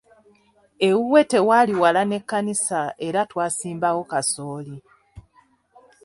Ewuwe 0.87 1.21
tewaali 1.31 1.73
wala 1.81 2.01
n'ekkanisa 2.05 2.81
era 3.07 3.21
twasimbawo 3.29 4.01
kasooli. 4.11 4.77